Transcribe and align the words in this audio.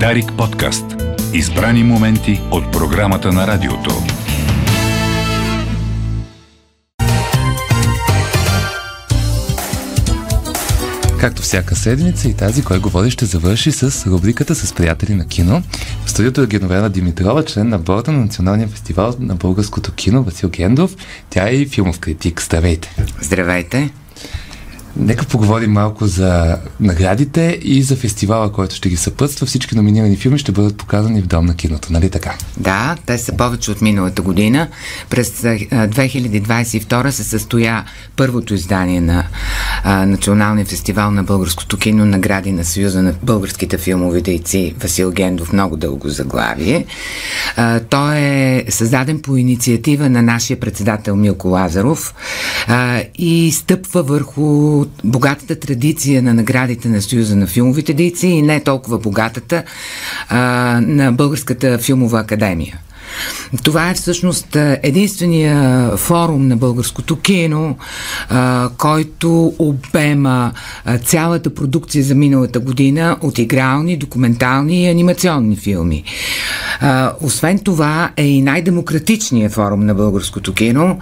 Дарик 0.00 0.32
подкаст. 0.38 0.84
Избрани 1.32 1.84
моменти 1.84 2.40
от 2.50 2.72
програмата 2.72 3.32
на 3.32 3.46
радиото. 3.46 3.90
Както 11.20 11.42
всяка 11.42 11.76
седмица 11.76 12.28
и 12.28 12.34
тази, 12.34 12.64
кой 12.64 12.78
говори, 12.78 13.10
ще 13.10 13.24
завърши 13.24 13.72
с 13.72 14.06
рубриката 14.06 14.54
с 14.54 14.72
приятели 14.72 15.14
на 15.14 15.28
кино. 15.28 15.62
В 16.04 16.10
студиото 16.10 16.42
е 16.42 16.46
Геновена 16.46 16.90
Димитрова, 16.90 17.44
член 17.44 17.68
на 17.68 17.78
борда 17.78 18.12
на 18.12 18.18
Националния 18.18 18.68
фестивал 18.68 19.14
на 19.18 19.34
българското 19.34 19.92
кино 19.92 20.22
Васил 20.22 20.48
Гендов. 20.48 20.96
Тя 21.30 21.48
е 21.48 21.54
и 21.54 21.66
филмов 21.66 21.98
критик. 21.98 22.42
Здравейте! 22.42 22.96
Здравейте! 23.20 23.90
Нека 24.96 25.26
поговорим 25.26 25.72
малко 25.72 26.06
за 26.06 26.58
наградите 26.80 27.58
и 27.62 27.82
за 27.82 27.96
фестивала, 27.96 28.52
който 28.52 28.74
ще 28.74 28.88
ги 28.88 28.96
съпътства. 28.96 29.46
Всички 29.46 29.76
номинирани 29.76 30.16
филми 30.16 30.38
ще 30.38 30.52
бъдат 30.52 30.76
показани 30.76 31.22
в 31.22 31.26
Дом 31.26 31.46
на 31.46 31.54
киното, 31.54 31.92
нали 31.92 32.10
така? 32.10 32.34
Да, 32.56 32.96
те 33.06 33.18
са 33.18 33.36
повече 33.36 33.70
от 33.70 33.80
миналата 33.80 34.22
година. 34.22 34.68
През 35.10 35.30
2022 35.30 37.10
се 37.10 37.24
състоя 37.24 37.84
първото 38.16 38.54
издание 38.54 39.00
на 39.00 39.24
Националния 39.84 40.66
фестивал 40.66 41.10
на 41.10 41.22
българското 41.22 41.78
кино, 41.78 42.04
награди 42.04 42.52
на 42.52 42.64
Съюза 42.64 43.02
на 43.02 43.14
българските 43.22 43.78
филмови 43.78 44.22
дейци 44.22 44.74
Васил 44.80 45.10
Гендов, 45.10 45.52
много 45.52 45.76
дълго 45.76 46.08
заглавие. 46.08 46.86
Той 47.90 48.16
е 48.16 48.64
създаден 48.68 49.22
по 49.22 49.36
инициатива 49.36 50.10
на 50.10 50.22
нашия 50.22 50.60
председател 50.60 51.16
Милко 51.16 51.48
Лазаров 51.48 52.14
и 53.18 53.52
стъпва 53.52 54.02
върху 54.02 54.83
от 54.84 55.00
богатата 55.04 55.60
традиция 55.60 56.22
на 56.22 56.34
наградите 56.34 56.88
на 56.88 57.02
Съюза 57.02 57.36
на 57.36 57.46
филмовите 57.46 57.94
дейци 57.94 58.26
и 58.26 58.42
не 58.42 58.60
толкова 58.60 58.98
богатата 58.98 59.62
а, 60.28 60.38
на 60.80 61.12
Българската 61.12 61.78
филмова 61.78 62.20
академия. 62.20 62.78
Това 63.62 63.90
е 63.90 63.94
всъщност 63.94 64.56
единствения 64.82 65.90
форум 65.96 66.48
на 66.48 66.56
българското 66.56 67.16
кино, 67.16 67.76
а, 68.28 68.70
който 68.78 69.54
обема 69.58 70.52
цялата 71.04 71.54
продукция 71.54 72.04
за 72.04 72.14
миналата 72.14 72.60
година 72.60 73.16
от 73.20 73.38
игрални, 73.38 73.96
документални 73.96 74.84
и 74.84 74.88
анимационни 74.88 75.56
филми. 75.56 76.04
А, 76.80 77.12
освен 77.20 77.58
това 77.58 78.10
е 78.16 78.26
и 78.26 78.42
най-демократичният 78.42 79.52
форум 79.52 79.86
на 79.86 79.94
българското 79.94 80.54
кино, 80.54 80.98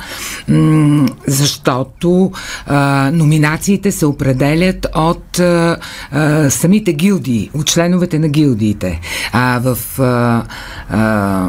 защото 1.26 2.32
а, 2.66 3.10
номинациите 3.12 3.92
се 3.92 4.06
определят 4.06 4.86
от 4.94 5.38
а, 5.38 5.76
а, 6.10 6.50
самите 6.50 6.92
гилдии, 6.92 7.50
от 7.54 7.66
членовете 7.66 8.18
на 8.18 8.28
гилдиите. 8.28 9.00
А 9.32 9.60
в 9.64 10.00
а, 10.00 10.42
а, 10.90 11.48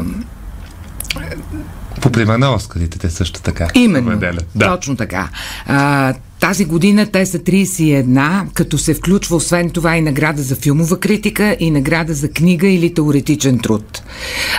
по 2.00 2.10
пример 2.10 2.38
на 2.38 2.54
Оскарите 2.54 2.98
те 2.98 3.10
също 3.10 3.42
така. 3.42 3.68
Именно, 3.74 4.20
да. 4.54 4.66
точно 4.66 4.96
така. 4.96 5.28
А, 5.66 6.14
тази 6.44 6.64
година 6.64 7.06
те 7.06 7.26
са 7.26 7.38
31, 7.38 8.52
като 8.54 8.78
се 8.78 8.94
включва 8.94 9.36
освен 9.36 9.70
това 9.70 9.96
и 9.96 10.00
награда 10.00 10.42
за 10.42 10.56
филмова 10.56 11.00
критика 11.00 11.56
и 11.60 11.70
награда 11.70 12.14
за 12.14 12.28
книга 12.28 12.68
или 12.68 12.94
теоретичен 12.94 13.58
труд. 13.58 14.02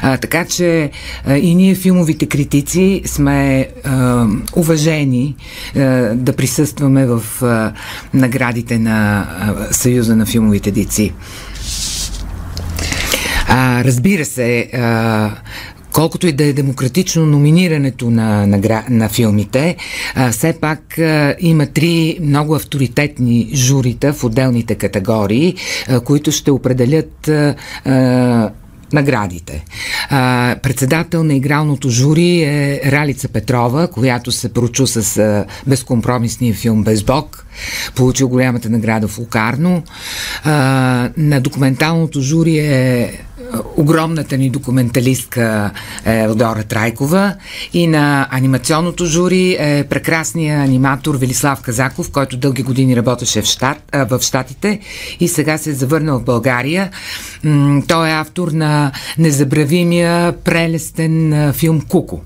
А, 0.02 0.17
така 0.17 0.45
че 0.45 0.91
а, 1.25 1.38
и 1.38 1.56
ние 1.56 1.75
филмовите 1.75 2.25
критици 2.25 3.02
сме 3.06 3.67
а, 3.83 4.28
уважени 4.56 5.36
а, 5.75 5.80
да 6.16 6.33
присъстваме 6.33 7.06
в 7.06 7.23
а, 7.41 7.73
наградите 8.13 8.80
на 8.80 9.28
а, 9.39 9.73
Съюза 9.73 10.16
на 10.16 10.25
филмовите 10.25 10.72
деци. 10.72 11.13
А, 13.47 13.83
разбира 13.83 14.25
се, 14.25 14.69
а, 14.73 15.31
колкото 15.96 16.28
и 16.28 16.32
да 16.32 16.44
е 16.44 16.54
демократично 16.54 17.26
номинирането 17.26 18.10
на, 18.10 18.48
на, 18.48 18.84
на 18.90 19.09
филмите, 19.09 19.75
а, 20.16 20.31
все 20.31 20.53
пак 20.62 21.00
а, 21.00 21.36
има 21.40 21.66
три 21.66 22.18
много 22.22 22.56
авторитетни 22.56 23.50
журита 23.53 24.14
в 24.14 24.24
отделните 24.24 24.75
категории, 24.75 25.56
а, 25.90 26.00
които 26.00 26.31
ще 26.31 26.52
определят 26.52 27.28
а, 27.28 27.56
а, 27.86 28.52
наградите. 28.94 29.66
А, 30.09 30.56
председател 30.64 31.24
на 31.24 31.34
игралното 31.34 31.90
жури 31.90 32.44
е 32.44 32.81
Ралица 32.86 33.28
Петрова, 33.28 33.88
която 33.88 34.31
се 34.31 34.53
прочу 34.53 34.88
с 34.88 35.18
а, 35.18 35.46
безкомпромисния 35.68 36.53
филм 36.53 36.84
Без 36.84 37.03
Бог. 37.03 37.46
Получил 37.96 38.30
голямата 38.30 38.69
награда 38.69 39.08
в 39.08 39.18
Лукарно. 39.18 39.84
А, 40.44 41.09
на 41.18 41.42
документалното 41.42 42.22
жури 42.22 42.58
е 42.58 43.14
огромната 43.78 44.38
ни 44.38 44.50
документалистка 44.50 45.72
Елдора 46.06 46.64
Трайкова 46.64 47.36
и 47.74 47.88
на 47.88 48.28
анимационното 48.32 49.06
жури 49.06 49.58
е 49.60 49.86
прекрасният 49.90 50.68
аниматор 50.68 51.18
Велислав 51.18 51.62
Казаков, 51.62 52.12
който 52.12 52.38
дълги 52.38 52.64
години 52.64 52.96
работеше 52.96 53.42
в, 53.42 53.46
щат, 53.46 53.78
в 53.94 54.20
Штатите 54.22 54.80
и 55.20 55.28
сега 55.28 55.58
се 55.58 55.70
е 55.70 55.74
завърнал 55.74 56.20
в 56.20 56.24
България. 56.24 56.90
Той 57.88 58.10
е 58.10 58.14
автор 58.14 58.48
на 58.52 58.92
незабравимия 59.18 60.34
прелестен 60.44 61.54
филм 61.54 61.82
Куко. 61.82 62.22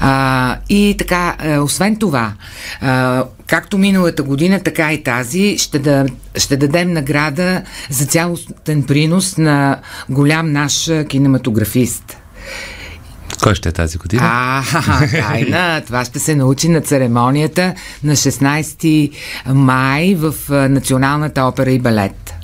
А, 0.00 0.56
и 0.68 0.94
така, 0.98 1.36
а, 1.38 1.60
освен 1.60 1.96
това, 1.96 2.32
а, 2.80 3.24
както 3.46 3.78
миналата 3.78 4.22
година, 4.22 4.60
така 4.60 4.92
и 4.92 5.02
тази, 5.02 5.58
ще, 5.58 5.78
да, 5.78 6.06
ще 6.36 6.56
дадем 6.56 6.92
награда 6.92 7.62
за 7.90 8.06
цялостен 8.06 8.82
принос 8.82 9.36
на 9.36 9.80
голям 10.08 10.52
наш 10.52 10.90
кинематографист. 11.08 12.16
Кой 13.42 13.54
ще 13.54 13.68
е 13.68 13.72
тази 13.72 13.98
година? 13.98 14.22
А, 14.24 14.62
тайна. 15.10 15.82
Това 15.86 16.04
ще 16.04 16.18
се 16.18 16.34
научи 16.34 16.68
на 16.68 16.80
церемонията 16.80 17.74
на 18.04 18.12
16 18.12 19.12
май 19.46 20.14
в 20.14 20.34
Националната 20.68 21.42
опера 21.42 21.70
и 21.70 21.78
балет. 21.78 22.37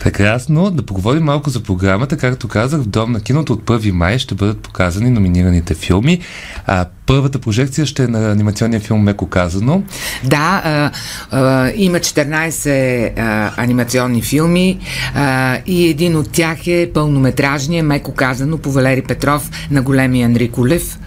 Прекрасно. 0.00 0.70
Да 0.70 0.82
поговорим 0.82 1.22
малко 1.22 1.50
за 1.50 1.62
програмата. 1.62 2.16
Както 2.16 2.48
казах, 2.48 2.80
в 2.80 2.86
Дом 2.86 3.12
на 3.12 3.20
киното 3.20 3.52
от 3.52 3.62
1 3.64 3.90
май 3.90 4.18
ще 4.18 4.34
бъдат 4.34 4.60
показани 4.60 5.10
номинираните 5.10 5.74
филми. 5.74 6.20
А, 6.66 6.86
първата 7.06 7.38
прожекция 7.38 7.86
ще 7.86 8.04
е 8.04 8.06
на 8.06 8.32
анимационния 8.32 8.80
филм 8.80 9.02
Меко 9.02 9.26
казано. 9.26 9.82
Да, 10.24 10.62
а, 10.64 10.90
а, 11.30 11.72
има 11.76 11.98
14 11.98 13.12
а, 13.18 13.52
анимационни 13.62 14.22
филми 14.22 14.78
а, 15.14 15.58
и 15.66 15.88
един 15.88 16.16
от 16.16 16.30
тях 16.30 16.66
е 16.66 16.90
пълнометражния 16.94 17.84
Меко 17.84 18.14
казано 18.14 18.58
по 18.58 18.72
Валери 18.72 19.02
Петров 19.02 19.50
на 19.70 19.82
големия 19.82 20.26
Андрей 20.26 20.48
Кулев. 20.48 20.98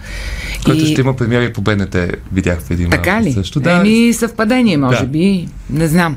Който 0.64 0.84
и... 0.84 0.86
ще 0.86 1.00
има 1.00 1.16
премиери 1.16 1.52
по 1.52 1.60
БНТ, 1.60 1.96
видях 2.32 2.60
в 2.60 2.70
един 2.70 2.90
Така 2.90 3.22
ли? 3.22 3.32
Също. 3.32 3.60
Да. 3.60 3.72
Еми 3.72 4.12
съвпадение, 4.12 4.76
може 4.76 5.00
да. 5.00 5.06
би. 5.06 5.48
Не 5.70 5.88
знам. 5.88 6.16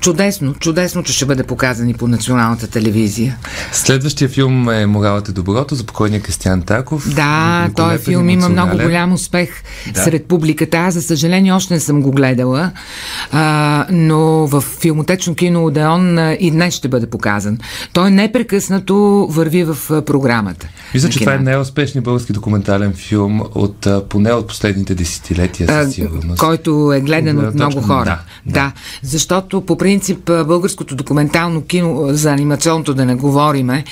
Чудесно, 0.00 0.54
чудесно, 0.54 1.02
че 1.02 1.12
ще 1.12 1.26
бъде 1.26 1.42
показан 1.42 1.88
и 1.88 1.94
по 1.94 2.08
националната 2.08 2.66
телевизия. 2.66 3.36
Следващия 3.72 4.28
филм 4.28 4.70
е 4.70 4.86
Моралът 4.86 5.28
е 5.28 5.32
доброто 5.32 5.74
за 5.74 5.84
покойния 5.84 6.20
Кристиан 6.22 6.62
Таков. 6.62 7.14
Да, 7.14 7.68
този 7.76 7.98
филм 7.98 8.28
има 8.28 8.48
много 8.48 8.76
голям 8.76 9.12
успех 9.12 9.62
да. 9.94 10.02
сред 10.02 10.26
публиката. 10.26 10.76
Аз, 10.76 10.94
за 10.94 11.02
съжаление, 11.02 11.52
още 11.52 11.74
не 11.74 11.80
съм 11.80 12.02
го 12.02 12.10
гледала, 12.10 12.70
а, 13.32 13.86
но 13.90 14.46
в 14.46 14.60
филмотечно 14.60 15.34
кино 15.34 15.64
Одеон 15.64 16.18
и 16.40 16.50
днес 16.50 16.74
ще 16.74 16.88
бъде 16.88 17.06
показан. 17.06 17.58
Той 17.92 18.10
непрекъснато 18.10 19.26
върви 19.30 19.64
в 19.64 20.02
програмата. 20.02 20.68
Мисля, 20.94 21.08
че 21.08 21.18
това 21.18 21.34
е 21.34 21.38
най-успешният 21.38 22.04
български 22.04 22.32
документален 22.32 22.92
филм 22.92 23.42
от 23.54 23.86
поне 24.08 24.32
от 24.32 24.48
последните 24.48 24.94
десетилетия, 24.94 25.68
със 25.68 25.94
сигурност. 25.94 26.38
Който 26.38 26.92
е 26.92 27.00
гледан 27.00 27.46
от 27.46 27.54
много 27.54 27.82
хора. 27.82 28.04
Да, 28.04 28.18
да. 28.46 28.52
да, 28.52 28.72
защото 29.02 29.60
по 29.60 29.78
принцип 29.88 30.30
българското 30.46 30.96
документално 30.96 31.62
кино, 31.62 32.06
за 32.08 32.32
анимационното 32.32 32.94
да 32.94 33.04
не 33.06 33.14
говориме, 33.14 33.84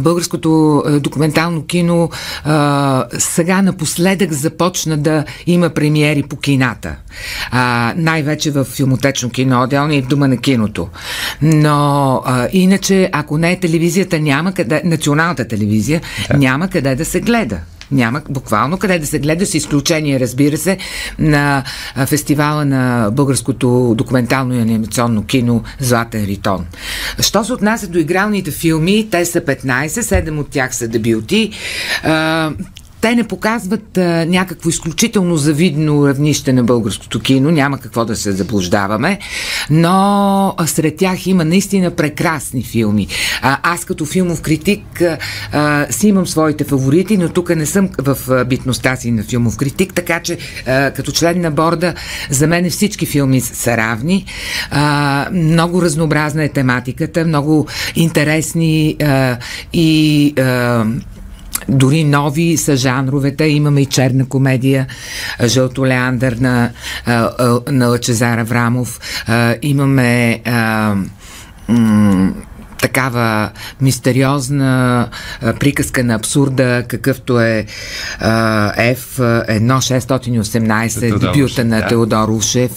българското 0.00 0.82
документално 1.00 1.66
кино 1.66 2.10
а, 2.44 3.04
сега 3.18 3.62
напоследък 3.62 4.32
започна 4.32 4.96
да 4.96 5.24
има 5.46 5.70
премиери 5.70 6.22
по 6.22 6.36
кината. 6.36 6.96
А, 7.50 7.94
най-вече 7.96 8.50
в 8.50 8.64
филмотечно 8.64 9.30
кино, 9.30 9.62
отделно 9.62 9.92
и 9.92 10.02
в 10.02 10.06
Дума 10.06 10.28
на 10.28 10.36
киното. 10.36 10.88
Но 11.42 12.22
а, 12.24 12.48
иначе, 12.52 13.10
ако 13.12 13.38
не 13.38 13.52
е 13.52 13.60
телевизията, 13.60 14.20
няма 14.20 14.52
къде, 14.52 14.82
националната 14.84 15.48
телевизия, 15.48 16.00
да. 16.30 16.38
няма 16.38 16.68
къде 16.68 16.94
да 16.94 17.04
се 17.04 17.20
гледа. 17.20 17.58
Няма 17.92 18.22
буквално 18.28 18.78
къде 18.78 18.98
да 18.98 19.06
се 19.06 19.18
гледа, 19.18 19.46
с 19.46 19.54
изключение, 19.54 20.20
разбира 20.20 20.56
се, 20.56 20.78
на 21.18 21.64
фестивала 22.06 22.64
на 22.64 23.10
българското 23.12 23.94
документално 23.98 24.54
и 24.54 24.60
анимационно 24.60 25.24
кино 25.24 25.62
Златен 25.80 26.24
Ритон. 26.24 26.66
Що 27.20 27.44
се 27.44 27.52
отнася 27.52 27.88
до 27.88 27.98
игралните 27.98 28.50
филми, 28.50 29.08
те 29.10 29.24
са 29.24 29.40
15, 29.40 29.86
7 29.86 30.38
от 30.38 30.50
тях 30.50 30.74
са 30.74 30.88
дебюти. 30.88 31.50
Те 33.02 33.14
не 33.14 33.24
показват 33.24 33.98
а, 33.98 34.26
някакво 34.26 34.68
изключително 34.68 35.36
завидно 35.36 36.08
равнище 36.08 36.52
на 36.52 36.64
българското 36.64 37.20
кино, 37.20 37.50
няма 37.50 37.78
какво 37.78 38.04
да 38.04 38.16
се 38.16 38.32
заблуждаваме, 38.32 39.18
но 39.70 40.54
сред 40.66 40.96
тях 40.96 41.26
има 41.26 41.44
наистина 41.44 41.90
прекрасни 41.90 42.62
филми. 42.62 43.08
А, 43.42 43.58
аз 43.62 43.84
като 43.84 44.06
филмов 44.06 44.42
критик 44.42 45.00
а, 45.00 45.18
а, 45.52 45.86
си 45.92 46.08
имам 46.08 46.26
своите 46.26 46.64
фаворити, 46.64 47.18
но 47.18 47.28
тук 47.28 47.56
не 47.56 47.66
съм 47.66 47.88
в 47.98 48.18
а, 48.30 48.44
битността 48.44 48.96
си 48.96 49.10
на 49.10 49.22
филмов 49.22 49.56
критик, 49.56 49.94
така 49.94 50.20
че 50.20 50.38
а, 50.66 50.90
като 50.90 51.12
член 51.12 51.40
на 51.40 51.50
борда 51.50 51.94
за 52.30 52.46
мен 52.46 52.70
всички 52.70 53.06
филми 53.06 53.40
са 53.40 53.76
равни. 53.76 54.24
А, 54.70 55.28
много 55.32 55.82
разнообразна 55.82 56.44
е 56.44 56.48
тематиката, 56.48 57.24
много 57.24 57.66
интересни 57.94 58.96
а, 59.02 59.36
и 59.72 60.34
а, 60.38 60.84
дори 61.68 62.04
нови 62.04 62.56
са 62.56 62.76
жанровете. 62.76 63.44
Имаме 63.44 63.80
и 63.80 63.86
черна 63.86 64.28
комедия, 64.28 64.86
Жълто 65.44 65.86
Леандър 65.86 66.32
на, 66.32 66.70
на 67.70 67.86
Лъчезар 67.86 68.38
Аврамов. 68.38 69.00
Имаме 69.62 70.40
такава 72.82 73.50
мистериозна 73.80 75.08
а, 75.42 75.52
приказка 75.52 76.04
на 76.04 76.14
абсурда, 76.14 76.84
какъвто 76.88 77.40
е 77.40 77.66
а, 78.20 78.94
F1618, 78.94 81.18
дебюта 81.18 81.64
на 81.64 81.80
да. 81.80 81.86
Теодор 81.86 82.28
Ушев. 82.28 82.70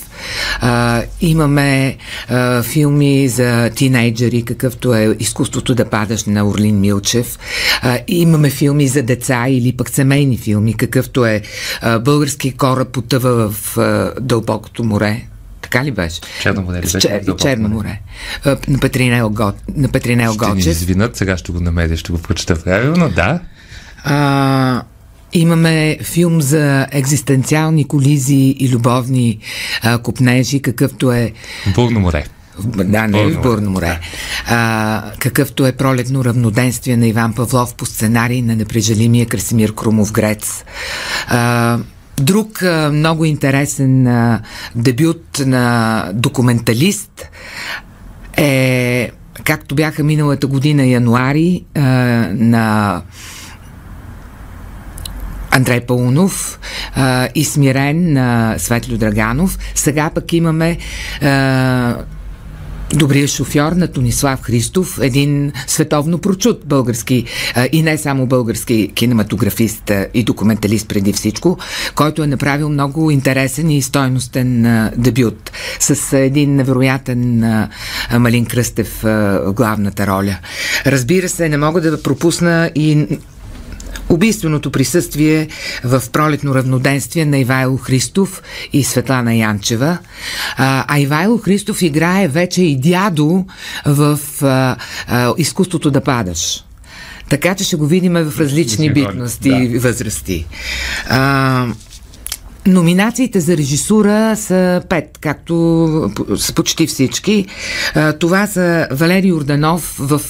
А, 0.61 1.01
имаме 1.21 1.97
а, 2.29 2.63
филми 2.63 3.27
за 3.27 3.69
тинейджери, 3.69 4.45
какъвто 4.45 4.93
е 4.93 5.15
Изкуството 5.19 5.75
да 5.75 5.85
падаш 5.85 6.23
на 6.23 6.47
Орлин 6.47 6.79
Милчев. 6.79 7.39
А, 7.81 7.99
имаме 8.07 8.49
филми 8.49 8.87
за 8.87 9.03
деца 9.03 9.45
или 9.49 9.77
пък 9.77 9.89
семейни 9.89 10.37
филми, 10.37 10.73
какъвто 10.73 11.25
е 11.25 11.41
а, 11.81 11.99
Български 11.99 12.51
кораб 12.51 12.87
потъва 12.87 13.49
в 13.49 13.77
а, 13.77 14.11
дълбокото 14.21 14.83
море 14.83 15.25
така 15.65 15.85
ли 15.85 15.91
беше? 15.91 16.21
Черно 16.41 16.61
море. 16.61 16.77
Ли 16.77 16.81
беше? 16.81 16.99
Черно 17.37 17.69
море. 17.69 17.99
На 18.67 18.79
Петринел, 18.79 19.29
Го... 19.29 19.51
на 19.75 19.87
Петринел 19.87 20.33
ще 20.33 20.37
Гочев. 20.37 20.59
Ще 20.59 20.69
ни 20.69 20.71
извинат, 20.71 21.17
сега 21.17 21.37
ще 21.37 21.51
го 21.51 21.59
намеря, 21.59 21.97
ще 21.97 22.11
го 22.11 22.17
прочета 22.17 22.63
правилно, 22.63 23.09
да. 23.09 23.39
А, 24.03 24.81
Имаме 25.33 25.97
филм 26.01 26.41
за 26.41 26.87
екзистенциални 26.91 27.87
колизии 27.87 28.55
и 28.59 28.69
любовни 28.69 29.39
а, 29.81 29.97
купнежи, 29.97 30.61
какъвто 30.61 31.11
е... 31.11 31.31
Бурно 31.75 31.99
море. 31.99 32.25
Да, 32.63 33.07
не 33.07 33.23
в 33.25 33.41
Бурно 33.41 33.71
море. 33.71 33.99
А, 34.47 35.03
какъвто 35.19 35.65
е 35.65 35.71
пролетно 35.71 36.25
равноденствие 36.25 36.97
на 36.97 37.07
Иван 37.07 37.33
Павлов 37.33 37.75
по 37.75 37.85
сценарий 37.85 38.41
на 38.41 38.55
непрежалимия 38.55 39.25
Красимир 39.25 39.75
Крумов 39.75 40.11
Грец. 40.11 40.63
А, 41.27 41.79
Друг 42.17 42.61
много 42.91 43.25
интересен 43.25 44.07
дебют 44.75 45.41
на 45.45 46.09
документалист 46.13 47.29
е, 48.37 49.11
както 49.43 49.75
бяха 49.75 50.03
миналата 50.03 50.47
година 50.47 50.85
януари, 50.85 51.65
на 51.75 53.01
Андрей 55.51 55.81
Паунов 55.81 56.59
и 57.35 57.45
Смирен 57.45 58.13
на 58.13 58.55
Светло 58.57 58.97
Драганов. 58.97 59.59
Сега 59.75 60.09
пък 60.15 60.33
имаме 60.33 60.77
а, 61.21 61.95
добрият 62.93 63.29
шофьор 63.29 63.71
на 63.71 63.87
Тонислав 63.87 64.41
Христов, 64.41 64.99
един 65.01 65.51
световно 65.67 66.17
прочут 66.17 66.65
български 66.65 67.25
и 67.71 67.81
не 67.81 67.97
само 67.97 68.27
български 68.27 68.91
кинематографист 68.95 69.91
и 70.13 70.23
документалист 70.23 70.87
преди 70.87 71.13
всичко, 71.13 71.57
който 71.95 72.23
е 72.23 72.27
направил 72.27 72.69
много 72.69 73.11
интересен 73.11 73.69
и 73.69 73.81
стойностен 73.81 74.61
дебют 74.97 75.51
с 75.79 76.17
един 76.17 76.55
невероятен 76.55 77.43
Малин 78.19 78.45
Кръстев 78.45 78.99
в 79.03 79.53
главната 79.55 80.07
роля. 80.07 80.37
Разбира 80.85 81.29
се, 81.29 81.49
не 81.49 81.57
мога 81.57 81.81
да 81.81 82.03
пропусна 82.03 82.71
и 82.75 83.07
убийственото 84.09 84.71
присъствие 84.71 85.47
в 85.83 86.03
пролетно 86.11 86.55
равноденствие 86.55 87.25
на 87.25 87.37
Ивайло 87.37 87.77
Христов 87.77 88.41
и 88.73 88.83
Светлана 88.83 89.35
Янчева. 89.35 89.97
А, 90.57 90.85
а 90.87 90.99
Ивайло 90.99 91.37
Христов 91.37 91.81
играе 91.81 92.27
вече 92.27 92.63
и 92.63 92.75
дядо 92.75 93.45
в 93.85 94.19
а, 94.41 94.75
а, 95.07 95.33
изкуството 95.37 95.91
да 95.91 96.01
падаш. 96.01 96.63
Така 97.29 97.55
че 97.55 97.63
ще 97.63 97.75
го 97.75 97.85
видим 97.85 98.13
в 98.13 98.39
различни 98.39 98.93
битности 98.93 99.49
и 99.49 99.69
да. 99.69 99.79
възрасти. 99.79 100.45
А, 101.09 101.67
Номинациите 102.67 103.39
за 103.39 103.57
режисура 103.57 104.35
са 104.35 104.81
пет, 104.89 105.17
както 105.21 105.55
с 106.35 106.51
почти 106.51 106.87
всички. 106.87 107.45
Това 108.19 108.47
са 108.47 108.87
Валерий 108.91 109.33
Орданов 109.33 109.95
в 109.99 110.21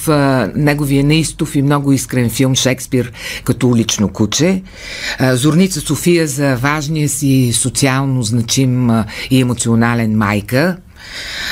неговия 0.55 1.03
неистов 1.03 1.55
и 1.55 1.61
много 1.61 1.91
искрен 1.91 2.29
филм 2.29 2.55
Шекспир 2.55 3.11
като 3.43 3.69
улично 3.69 4.09
куче. 4.09 4.61
Зорница 5.21 5.81
София 5.81 6.27
за 6.27 6.55
важния 6.55 7.09
си 7.09 7.51
социално 7.53 8.23
значим 8.23 8.89
и 9.31 9.41
емоционален 9.41 10.17
майка. 10.17 10.77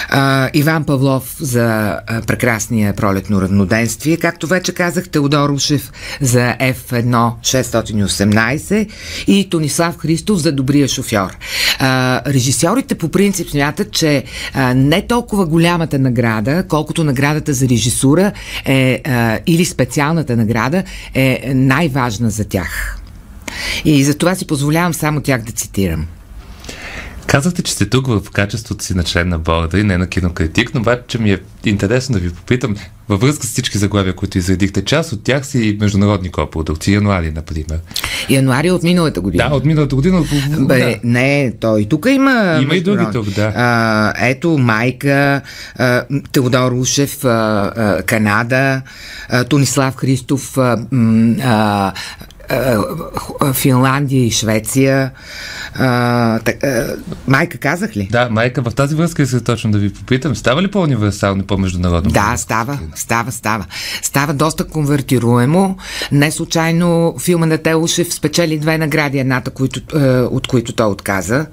А, 0.10 0.50
Иван 0.54 0.84
Павлов 0.84 1.36
за 1.40 2.00
а, 2.08 2.22
прекрасния 2.22 2.94
пролетно 2.94 3.42
равноденствие, 3.42 4.18
както 4.18 4.48
вече 4.48 4.74
казах, 4.74 5.10
Теодор 5.10 5.50
Ушев 5.50 5.92
за 6.22 6.56
F1 6.62 7.32
618 7.42 8.90
и 9.28 9.50
Тонислав 9.50 9.98
Христов 9.98 10.40
за 10.40 10.52
добрия 10.52 10.88
шофьор. 10.88 11.38
А, 11.80 12.22
режисьорите 12.28 12.96
по 12.96 13.10
принцип 13.10 13.50
смятат, 13.50 13.92
че 13.92 14.24
а, 14.54 14.74
не 14.74 15.08
толкова 15.08 15.46
голямата 15.46 16.00
награда, 16.00 16.64
колкото 16.68 17.04
наградата 17.04 17.54
за 17.54 17.70
режисура 17.70 18.32
е, 18.66 19.02
а, 19.06 19.40
или 19.48 19.66
специалната 19.66 20.38
награда 20.38 20.84
е 21.14 21.52
най-важна 21.56 22.30
за 22.30 22.46
тях. 22.46 23.00
И 23.86 24.04
за 24.04 24.18
това 24.18 24.36
си 24.36 24.48
позволявам 24.48 24.94
само 24.94 25.22
тях 25.22 25.42
да 25.42 25.52
цитирам. 25.52 26.08
Казахте, 27.28 27.64
че 27.64 27.74
сте 27.74 27.90
тук 27.90 28.08
в 28.08 28.22
качеството 28.32 28.84
си 28.84 28.94
на 28.94 29.04
член 29.04 29.30
на 29.30 29.40
борда 29.40 29.80
и 29.80 29.84
не 29.84 29.98
на 29.98 30.08
кинокритик, 30.08 30.74
но 30.74 30.80
обаче 30.80 31.20
ми 31.20 31.32
е 31.32 31.40
интересно 31.66 32.14
да 32.14 32.20
ви 32.20 32.30
попитам, 32.30 32.76
във 33.10 33.22
връзка 33.22 33.46
с 33.46 33.50
всички 33.50 33.78
заглавия, 33.78 34.16
които 34.16 34.38
изредихте, 34.38 34.86
част 34.86 35.14
от 35.14 35.24
тях 35.24 35.46
си 35.46 35.78
международни 35.82 36.32
копродукции, 36.32 36.94
януари, 36.94 37.32
например. 37.32 37.80
Януари 38.30 38.72
от 38.72 38.84
миналата 38.84 39.22
година. 39.22 39.50
Да, 39.50 39.56
от 39.56 39.66
миналата 39.66 39.96
година. 39.96 40.26
Бе, 40.60 40.80
да. 40.80 41.00
Не, 41.04 41.54
той 41.60 41.82
и 41.82 41.86
тук 41.86 42.06
има. 42.10 42.60
Има 42.62 42.76
и 42.76 42.82
други 42.82 43.06
тук, 43.14 43.30
да. 43.30 43.54
А, 43.56 44.14
ето, 44.28 44.58
Майка, 44.58 45.42
а, 45.76 46.04
Теодор 46.32 46.72
Ушев, 46.72 47.26
а, 47.26 47.30
а, 47.76 48.04
Канада, 48.04 48.82
а, 49.30 49.44
Тонислав 49.44 49.96
Христов, 49.96 50.58
а, 50.58 50.78
а, 51.44 51.94
Финландия 53.54 54.26
и 54.26 54.32
Швеция. 54.32 55.12
А, 55.76 56.40
так, 56.40 56.64
а, 56.64 56.96
майка 57.28 57.58
казах 57.58 57.98
ли? 57.98 58.08
Да, 58.12 58.30
майка. 58.30 58.62
В 58.62 58.76
тази 58.76 58.96
връзка 58.96 59.26
се 59.26 59.44
точно 59.44 59.72
да 59.72 59.78
ви 59.78 59.94
попитам. 59.94 60.36
Става 60.36 60.62
ли 60.62 60.72
по-универсално, 60.72 61.44
по-международно? 61.44 62.12
Да, 62.12 62.34
става. 62.38 62.80
Става, 62.96 63.32
става. 63.32 63.66
Става 64.02 64.34
доста 64.34 64.68
конвертируемо. 64.68 65.78
Не 66.12 66.32
случайно 66.32 67.16
филма 67.20 67.46
на 67.46 67.58
Телушев 67.58 68.14
спечели 68.14 68.60
две 68.60 68.78
награди, 68.78 69.20
едната, 69.20 69.52
които, 69.52 69.82
от 70.32 70.48
които 70.48 70.74
той 70.74 70.88
отказа 70.88 71.46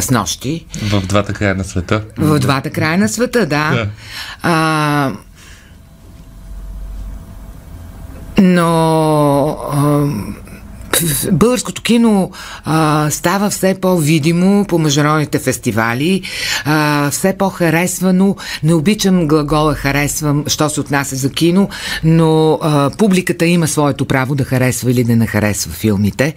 с 0.00 0.10
нощи. 0.10 0.66
В 0.82 1.00
двата 1.06 1.32
края 1.32 1.54
на 1.54 1.64
света. 1.64 2.02
В 2.18 2.38
двата 2.38 2.70
края 2.70 2.98
на 2.98 3.08
света, 3.08 3.40
да. 3.40 3.46
да. 3.46 3.86
А, 4.42 5.12
но 8.38 9.48
а, 9.72 10.06
българското 11.32 11.82
кино 11.82 12.30
а, 12.64 13.06
става 13.10 13.50
все 13.50 13.74
по-видимо 13.74 14.64
по 14.64 14.78
международните 14.78 15.38
фестивали, 15.38 16.22
а, 16.64 17.10
все 17.10 17.36
по-харесвано. 17.38 18.36
Не 18.62 18.74
обичам 18.74 19.28
глагола 19.28 19.74
харесвам, 19.74 20.44
що 20.46 20.68
се 20.68 20.80
отнася 20.80 21.16
за 21.16 21.30
кино, 21.30 21.68
но 22.04 22.58
а, 22.62 22.90
публиката 22.98 23.46
има 23.46 23.68
своето 23.68 24.04
право 24.04 24.34
да 24.34 24.44
харесва 24.44 24.90
или 24.90 25.04
да 25.04 25.16
не 25.16 25.26
харесва 25.26 25.72
филмите. 25.72 26.34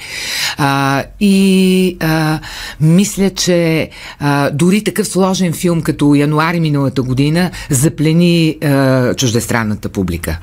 А, 0.57 1.03
и 1.19 1.97
а, 1.99 2.39
мисля, 2.81 3.29
че 3.29 3.89
а, 4.19 4.49
дори 4.49 4.83
такъв 4.83 5.07
сложен 5.07 5.53
филм 5.53 5.81
като 5.81 6.15
Януари 6.15 6.59
миналата 6.59 7.01
година 7.01 7.51
заплени 7.69 8.57
а, 8.63 9.13
чуждестранната 9.13 9.89
публика. 9.89 10.37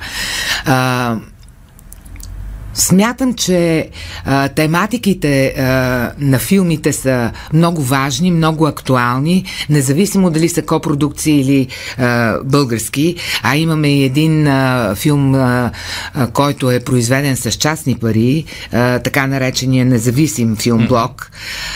А, 0.65 1.15
Смятам, 2.73 3.33
че 3.33 3.89
а, 4.25 4.47
тематиките 4.47 5.47
а, 5.47 5.63
на 6.19 6.39
филмите 6.39 6.93
са 6.93 7.31
много 7.53 7.81
важни, 7.81 8.31
много 8.31 8.67
актуални, 8.67 9.45
независимо 9.69 10.29
дали 10.29 10.49
са 10.49 10.61
копродукции 10.61 11.39
или 11.39 11.67
а, 11.97 12.37
български. 12.43 13.15
А 13.43 13.55
имаме 13.55 13.87
и 13.87 14.03
един 14.03 14.47
а, 14.47 14.93
филм, 14.95 15.35
а, 15.35 15.71
който 16.33 16.71
е 16.71 16.79
произведен 16.79 17.37
с 17.37 17.51
частни 17.51 17.95
пари, 17.95 18.45
а, 18.73 18.99
така 18.99 19.27
наречения 19.27 19.85
независим 19.85 20.55
филмблок. 20.55 21.31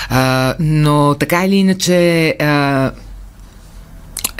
А, 0.10 0.56
но 0.60 1.16
така 1.20 1.46
или 1.46 1.56
иначе. 1.56 2.28
А, 2.40 2.92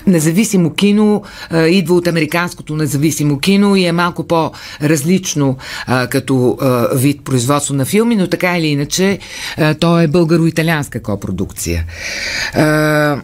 независимо 0.08 0.74
кино 0.74 1.24
а, 1.50 1.68
идва 1.68 1.96
от 1.96 2.08
американското 2.08 2.76
независимо 2.76 3.40
кино 3.40 3.76
и 3.76 3.86
е 3.86 3.92
малко 3.92 4.28
по-различно 4.28 5.58
а, 5.88 6.08
като 6.08 6.58
а, 6.62 6.88
вид 6.96 7.22
производство 7.24 7.74
на 7.74 7.86
филми, 7.86 8.16
но 8.16 8.28
така 8.28 8.58
или 8.58 8.68
иначе 8.68 9.20
а, 9.58 9.74
то 9.74 10.00
е 10.00 10.08
българо-италианска 10.08 11.02
копродукция. 11.02 11.86
А, 12.54 13.22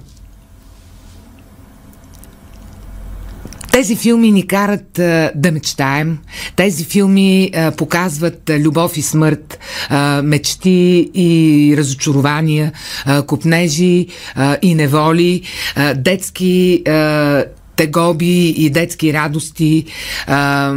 Тези 3.79 3.95
филми 3.95 4.31
ни 4.31 4.47
карат 4.47 4.99
а, 4.99 5.31
да 5.35 5.51
мечтаем. 5.51 6.17
Тези 6.55 6.85
филми 6.85 7.51
а, 7.55 7.71
показват 7.71 8.49
а, 8.49 8.59
любов 8.59 8.97
и 8.97 9.01
смърт, 9.01 9.59
а, 9.89 10.21
мечти 10.21 11.09
и 11.13 11.73
разочарования, 11.77 12.71
а, 13.05 13.21
купнежи 13.21 14.07
а, 14.35 14.57
и 14.61 14.75
неволи, 14.75 15.41
а, 15.75 15.93
детски 15.93 16.83
а, 16.87 17.45
тегоби 17.79 18.49
и 18.49 18.69
детски 18.69 19.13
радости, 19.13 19.85
а, 20.27 20.73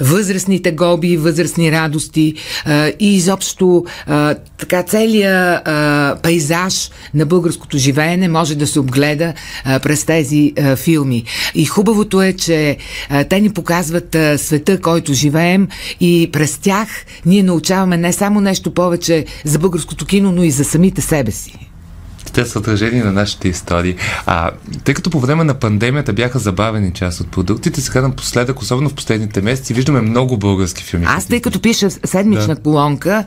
възрастни 0.00 0.62
тегоби, 0.62 1.16
възрастни 1.16 1.72
радости 1.72 2.34
и 3.00 3.14
изобщо 3.14 3.84
така 4.58 4.82
целият 4.82 5.64
пейзаж 6.22 6.90
на 7.14 7.26
българското 7.26 7.78
живеене 7.78 8.28
може 8.28 8.54
да 8.54 8.66
се 8.66 8.80
обгледа 8.80 9.34
през 9.64 10.04
тези 10.04 10.52
филми. 10.76 11.24
И 11.54 11.64
хубавото 11.64 12.22
е, 12.22 12.32
че 12.32 12.76
те 13.28 13.40
ни 13.40 13.50
показват 13.50 14.16
света, 14.36 14.80
който 14.80 15.14
живеем 15.14 15.68
и 16.00 16.30
през 16.32 16.58
тях 16.58 16.88
ние 17.26 17.42
научаваме 17.42 17.96
не 17.96 18.12
само 18.12 18.40
нещо 18.40 18.74
повече 18.74 19.24
за 19.44 19.58
българското 19.58 20.06
кино, 20.06 20.32
но 20.32 20.44
и 20.44 20.50
за 20.50 20.64
самите 20.64 21.00
себе 21.00 21.30
си 21.30 21.75
те 22.36 22.46
са 22.46 22.58
отражени 22.58 23.00
на 23.00 23.12
нашите 23.12 23.48
истории. 23.48 23.94
А, 24.26 24.50
тъй 24.84 24.94
като 24.94 25.10
по 25.10 25.20
време 25.20 25.44
на 25.44 25.54
пандемията 25.54 26.12
бяха 26.12 26.38
забавени 26.38 26.92
част 26.92 27.20
от 27.20 27.30
продуктите, 27.30 27.80
сега 27.80 28.02
напоследък, 28.02 28.60
особено 28.60 28.88
в 28.88 28.94
последните 28.94 29.42
месеци, 29.42 29.74
виждаме 29.74 30.00
много 30.00 30.36
български 30.36 30.84
филми. 30.84 31.06
Аз, 31.08 31.26
тъй 31.26 31.40
като 31.40 31.60
пиша 31.60 31.90
седмична 31.90 32.54
да. 32.54 32.60
колонка, 32.62 33.24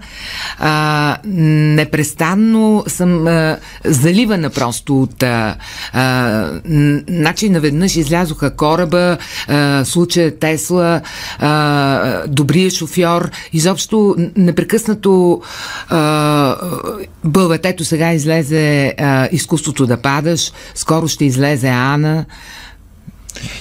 а, 0.60 1.18
непрестанно 1.26 2.84
съм 2.88 3.28
а, 3.28 3.58
заливана 3.86 4.50
просто 4.50 5.02
от 5.02 5.24
а, 5.24 5.56
а, 5.94 6.62
начин 7.10 7.54
наведнъж 7.54 7.96
излязоха 7.96 8.56
кораба, 8.56 9.18
а, 9.48 9.86
случая 9.86 10.40
Тесла, 10.40 11.02
а, 11.40 12.28
добрия 12.28 12.72
шофьор, 12.72 13.30
изобщо 13.54 14.16
непрекъснато 14.38 15.42
а, 15.90 16.56
бълветето 17.24 17.86
сега 17.86 18.14
излезе 18.14 18.96
а, 19.00 19.30
изкуството 19.32 19.86
да 19.86 19.98
падаш. 19.98 20.52
Скоро 20.76 21.08
ще 21.08 21.26
излезе 21.26 21.68
Ана. 21.68 22.26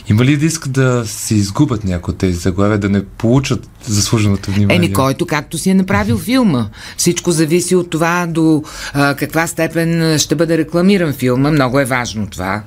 Има 0.08 0.24
ли 0.24 0.38
риск 0.38 0.68
да 0.68 1.02
се 1.06 1.34
изгубят 1.34 1.84
някои 1.84 2.12
от 2.12 2.18
тези 2.18 2.38
заглавия, 2.38 2.78
да 2.78 2.88
не 2.88 3.04
получат 3.04 3.68
заслуженото 3.84 4.50
внимание? 4.50 4.76
Еми, 4.76 4.92
който 4.92 5.26
както 5.26 5.58
си 5.58 5.70
е 5.70 5.74
направил 5.74 6.18
филма. 6.18 6.68
Всичко 6.96 7.30
зависи 7.30 7.76
от 7.76 7.90
това 7.90 8.26
до 8.28 8.62
а, 8.92 9.14
каква 9.14 9.46
степен 9.46 10.18
ще 10.18 10.34
бъде 10.34 10.58
рекламиран 10.58 11.12
филма. 11.12 11.50
Много 11.50 11.80
е 11.80 11.84
важно 11.84 12.26
това. 12.26 12.62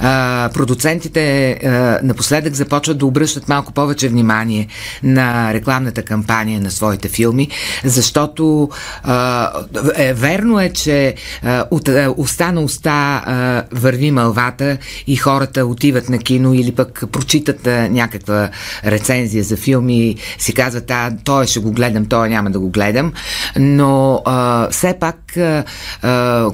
А, 0.00 0.50
продуцентите 0.54 1.50
а, 1.52 1.98
напоследък 2.02 2.54
започват 2.54 2.98
да 2.98 3.06
обръщат 3.06 3.48
малко 3.48 3.72
повече 3.72 4.08
внимание 4.08 4.68
на 5.02 5.54
рекламната 5.54 6.02
кампания 6.02 6.60
на 6.60 6.70
своите 6.70 7.08
филми, 7.08 7.48
защото 7.84 8.68
а, 9.02 9.50
е, 9.96 10.14
верно 10.14 10.60
е, 10.60 10.72
че 10.72 11.14
а, 11.42 11.64
от 11.70 11.88
а, 11.88 12.14
уста 12.16 12.52
на 12.52 12.60
уста 12.60 12.90
а, 12.90 13.64
върви 13.72 14.10
мълвата 14.10 14.78
и 15.06 15.16
хората 15.16 15.66
отиват 15.66 16.08
на 16.08 16.18
кино 16.18 16.41
или 16.50 16.72
пък 16.72 17.04
прочитат 17.12 17.66
някаква 17.90 18.50
рецензия 18.84 19.44
за 19.44 19.56
филми, 19.56 20.16
си 20.38 20.54
казват, 20.54 20.90
а, 20.90 21.12
той 21.24 21.46
ще 21.46 21.60
го 21.60 21.72
гледам, 21.72 22.06
той 22.06 22.28
няма 22.28 22.50
да 22.50 22.58
го 22.58 22.70
гледам, 22.70 23.12
но 23.56 24.22
а, 24.24 24.68
все 24.70 24.94
пак 25.00 25.36
а, 25.36 26.50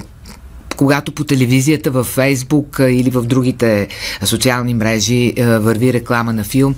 когато 0.77 1.11
по 1.11 1.23
телевизията, 1.23 1.91
във 1.91 2.07
Фейсбук 2.07 2.77
или 2.79 3.09
в 3.09 3.21
другите 3.21 3.87
социални 4.23 4.73
мрежи 4.73 5.33
върви 5.37 5.93
реклама 5.93 6.33
на 6.33 6.43
филм, 6.43 6.75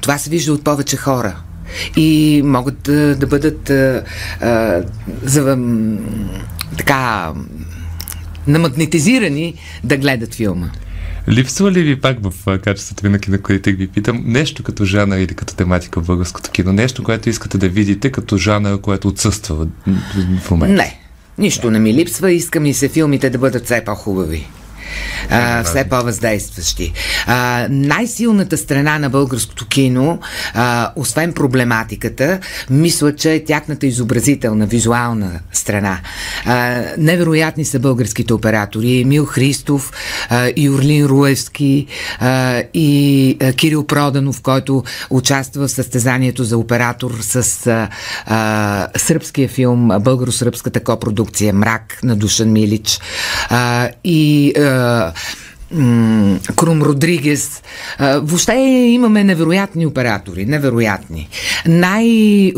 това 0.00 0.18
се 0.18 0.30
вижда 0.30 0.52
от 0.52 0.64
повече 0.64 0.96
хора 0.96 1.36
и 1.96 2.42
могат 2.44 2.82
да, 2.82 3.16
да 3.16 3.26
бъдат 3.26 3.72
за, 5.22 5.58
така 6.78 7.32
намагнетизирани 8.46 9.54
да 9.84 9.96
гледат 9.96 10.34
филма. 10.34 10.66
Липсва 11.28 11.72
ли 11.72 11.82
ви 11.82 12.00
пак 12.00 12.18
в 12.22 12.58
качеството 12.58 13.02
ви 13.02 13.08
на 13.08 13.18
кинокритик, 13.18 13.78
ви 13.78 13.88
питам, 13.88 14.22
нещо 14.26 14.62
като 14.62 14.84
жанър 14.84 15.18
или 15.18 15.34
като 15.34 15.54
тематика 15.54 16.00
в 16.00 16.06
българското 16.06 16.50
кино? 16.50 16.72
Нещо, 16.72 17.02
което 17.02 17.28
искате 17.28 17.58
да 17.58 17.68
видите 17.68 18.10
като 18.10 18.36
жанър, 18.36 18.80
което 18.80 19.08
отсъства 19.08 19.66
в 20.42 20.50
момента? 20.50 20.74
Не, 20.74 20.98
нищо 21.38 21.70
не 21.70 21.78
ми 21.78 21.94
липсва. 21.94 22.32
Искам 22.32 22.66
и 22.66 22.74
се 22.74 22.88
филмите 22.88 23.30
да 23.30 23.38
бъдат 23.38 23.64
все 23.64 23.84
по-хубави 23.84 24.48
а, 25.30 25.64
все 25.64 25.84
по-въздействащи. 25.84 26.92
А, 27.26 27.66
най-силната 27.70 28.56
страна 28.56 28.98
на 28.98 29.10
българското 29.10 29.66
кино, 29.66 30.18
а, 30.54 30.92
освен 30.96 31.32
проблематиката, 31.32 32.38
мисля, 32.70 33.16
че 33.16 33.32
е 33.32 33.44
тяхната 33.44 33.86
изобразителна, 33.86 34.66
визуална 34.66 35.40
страна. 35.52 36.00
А, 36.46 36.82
невероятни 36.98 37.64
са 37.64 37.78
българските 37.78 38.34
оператори. 38.34 39.00
Емил 39.00 39.24
Христов, 39.24 39.92
а, 40.28 40.50
Юрлин 40.56 41.06
Руевски 41.06 41.86
а, 42.20 42.62
и 42.74 43.36
а, 43.40 43.52
Кирил 43.52 43.86
Проданов, 43.86 44.42
който 44.42 44.84
участва 45.10 45.68
в 45.68 45.70
състезанието 45.70 46.44
за 46.44 46.58
оператор 46.58 47.18
с 47.20 47.66
а, 47.66 47.88
а, 48.26 48.88
сръбския 48.96 49.48
филм, 49.48 49.88
българо-сръбската 49.88 50.82
копродукция 50.82 51.52
Мрак 51.52 51.98
на 52.02 52.16
Душан 52.16 52.52
Милич. 52.52 53.00
А, 53.48 53.88
и 54.04 54.52
а, 54.56 54.60
Крум 56.56 56.82
Родригес. 56.82 57.62
Въобще 58.00 58.52
имаме 58.92 59.24
невероятни 59.24 59.86
оператори. 59.86 60.46
Невероятни. 60.46 61.28
Най- 61.66 62.52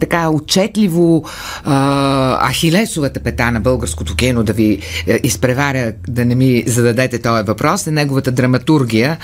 така 0.00 0.28
отчетливо 0.28 1.24
а, 1.64 2.48
ахилесовата 2.48 3.20
пета 3.20 3.50
на 3.50 3.60
българското 3.60 4.16
кино 4.16 4.42
да 4.42 4.52
ви 4.52 4.78
е, 5.06 5.20
изпреваря, 5.22 5.92
да 6.08 6.24
не 6.24 6.34
ми 6.34 6.64
зададете 6.66 7.18
този 7.18 7.42
въпрос, 7.42 7.86
е 7.86 7.90
неговата 7.90 8.32
драматургия. 8.32 9.18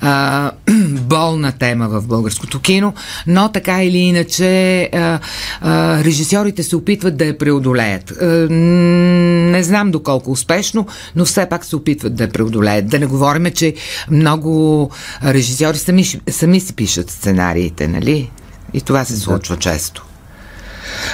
А, 0.00 0.50
болна 0.90 1.52
тема 1.52 1.88
в 1.88 2.06
българското 2.06 2.60
кино, 2.60 2.94
но 3.26 3.52
така 3.52 3.84
или 3.84 3.98
иначе 3.98 4.82
а, 4.92 5.20
а, 5.60 6.04
режисьорите 6.04 6.62
се 6.62 6.76
опитват 6.76 7.16
да 7.16 7.24
я 7.24 7.38
преодолеят. 7.38 8.10
А, 8.10 8.26
не 8.50 9.62
знам 9.62 9.90
доколко 9.90 10.30
успешно, 10.30 10.86
но 11.16 11.24
все 11.24 11.46
пак 11.46 11.64
се 11.64 11.76
опитват 11.76 12.14
да 12.14 12.24
я 12.24 12.30
преодолеят. 12.30 12.86
Да 12.86 12.98
не 12.98 13.06
говорим, 13.06 13.52
че 13.54 13.74
много 14.10 14.90
режисьори 15.24 15.78
сами, 15.78 16.04
сами 16.30 16.60
си 16.60 16.72
пишат 16.72 17.10
сценариите, 17.10 17.88
нали? 17.88 18.30
И 18.74 18.80
това 18.80 19.04
се 19.04 19.16
случва 19.16 19.54
да. 19.54 19.60
често. 19.60 20.04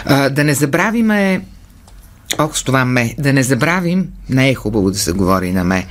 А, 0.05 0.29
да 0.31 0.45
не 0.45 0.55
забравиме 0.55 1.41
Ох, 2.39 2.59
с 2.59 2.63
това 2.63 2.85
ме. 2.85 3.15
Да 3.19 3.33
не 3.33 3.43
забравим, 3.43 4.09
не 4.29 4.51
е 4.51 4.55
хубаво 4.55 4.91
да 4.91 4.99
се 4.99 5.13
говори 5.13 5.53
на 5.53 5.65
ме. 5.65 5.87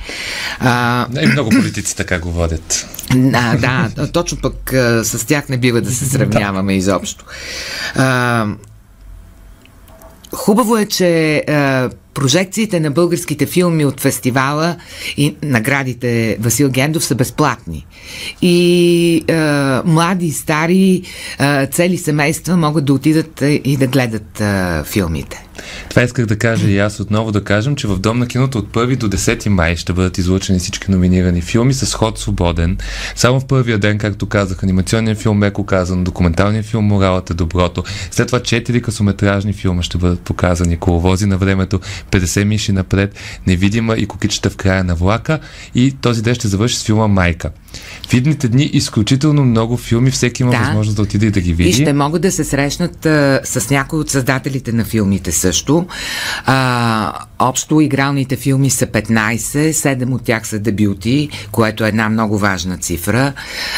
А, 0.60 1.06
и 1.22 1.26
много 1.26 1.50
политици 1.50 1.96
така 1.96 2.18
го 2.18 2.30
водят. 2.30 2.86
А, 3.34 3.56
да, 3.56 4.12
точно 4.12 4.38
пък 4.38 4.72
а, 4.72 5.04
с 5.04 5.26
тях 5.26 5.48
не 5.48 5.56
бива 5.56 5.80
да 5.80 5.90
се 5.90 6.04
сравняваме 6.10 6.76
изобщо. 6.76 7.24
А, 7.94 8.46
Хубаво 10.32 10.76
е, 10.76 10.86
че 10.86 11.44
е, 11.48 11.88
прожекциите 12.14 12.80
на 12.80 12.90
българските 12.90 13.46
филми 13.46 13.84
от 13.84 14.00
фестивала 14.00 14.76
и 15.16 15.36
наградите 15.42 16.36
Васил 16.40 16.70
Гендов 16.70 17.04
са 17.04 17.14
безплатни. 17.14 17.86
И 18.42 19.24
е, 19.28 19.34
млади, 19.84 20.30
стари, 20.30 21.02
е, 21.40 21.66
цели 21.66 21.98
семейства 21.98 22.56
могат 22.56 22.84
да 22.84 22.92
отидат 22.92 23.42
и 23.64 23.76
да 23.76 23.86
гледат 23.86 24.40
е, 24.40 24.82
филмите. 24.84 25.44
Това 25.88 26.02
исках 26.02 26.26
да 26.26 26.38
кажа 26.38 26.68
и 26.68 26.78
аз 26.78 27.00
отново 27.00 27.32
да 27.32 27.44
кажем, 27.44 27.76
че 27.76 27.88
в 27.88 27.98
Дом 27.98 28.18
на 28.18 28.26
киното 28.26 28.58
от 28.58 28.68
1 28.68 28.96
до 28.96 29.08
10 29.08 29.48
май 29.48 29.76
ще 29.76 29.92
бъдат 29.92 30.18
излучени 30.18 30.58
всички 30.58 30.90
номинирани 30.90 31.42
филми 31.42 31.74
с 31.74 31.94
ход 31.94 32.18
свободен. 32.18 32.78
Само 33.14 33.40
в 33.40 33.46
първия 33.46 33.78
ден, 33.78 33.98
както 33.98 34.26
казах, 34.26 34.62
анимационният 34.64 35.18
филм, 35.18 35.38
меко 35.38 35.66
казан, 35.66 36.04
документалният 36.04 36.66
филм 36.66 36.84
Моралът 36.84 37.30
е 37.30 37.34
доброто. 37.34 37.84
След 38.10 38.26
това 38.26 38.40
4 38.40 38.80
късометражни 38.80 39.52
филма 39.52 39.82
ще 39.82 39.98
бъдат 39.98 40.20
показани. 40.20 40.76
Коловози 40.76 41.26
на 41.26 41.38
времето, 41.38 41.80
50 42.10 42.44
миши 42.44 42.72
напред, 42.72 43.14
Невидима 43.46 43.96
и 43.96 44.06
кукичета 44.06 44.50
в 44.50 44.56
края 44.56 44.84
на 44.84 44.94
влака. 44.94 45.38
И 45.74 45.96
този 46.00 46.22
ден 46.22 46.34
ще 46.34 46.48
завърши 46.48 46.76
с 46.76 46.84
филма 46.84 47.06
Майка. 47.06 47.50
В 48.08 48.14
идните 48.14 48.48
дни 48.48 48.70
изключително 48.72 49.44
много 49.44 49.76
филми, 49.76 50.10
всеки 50.10 50.42
има 50.42 50.52
да. 50.52 50.58
възможност 50.58 50.96
да 50.96 51.02
отиде 51.02 51.26
и 51.26 51.30
да 51.30 51.40
ги 51.40 51.52
види. 51.52 51.70
И 51.70 51.72
ще 51.72 51.92
могат 51.92 52.22
да 52.22 52.32
се 52.32 52.44
срещнат 52.44 53.06
а, 53.06 53.40
с 53.44 53.70
някои 53.70 53.98
от 53.98 54.10
създателите 54.10 54.72
на 54.72 54.84
филмите 54.84 55.32
също. 55.32 55.86
А, 56.46 57.12
общо 57.38 57.80
игралните 57.80 58.36
филми 58.36 58.70
са 58.70 58.86
15, 58.86 59.36
7 59.70 60.14
от 60.14 60.24
тях 60.24 60.48
са 60.48 60.58
дебюти, 60.58 61.28
което 61.52 61.84
е 61.84 61.88
една 61.88 62.08
много 62.08 62.38
важна 62.38 62.78
цифра. 62.78 63.32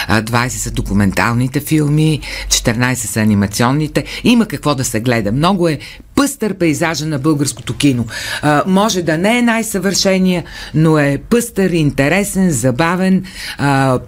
А, 0.09 0.23
20 0.23 0.49
са 0.49 0.71
документалните 0.71 1.61
филми, 1.61 2.21
14 2.49 2.95
са 2.95 3.21
анимационните. 3.21 4.05
Има 4.25 4.47
какво 4.47 4.75
да 4.75 4.85
се 4.85 5.01
гледа. 5.01 5.33
Много 5.33 5.69
е 5.69 5.79
пъстър 6.15 6.55
пейзажа 6.55 7.07
на 7.07 7.19
българското 7.19 7.77
кино. 7.77 8.07
А, 8.43 8.63
може 8.67 9.03
да 9.03 9.19
не 9.19 9.39
е 9.39 9.43
най-съвършения, 9.43 10.45
но 10.75 10.99
е 10.99 11.19
пъстър, 11.31 11.71
интересен, 11.71 12.51
забавен, 12.51 13.25
а, 13.59 13.99